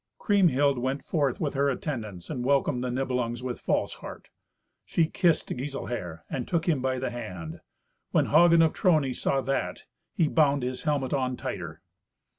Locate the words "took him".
6.47-6.81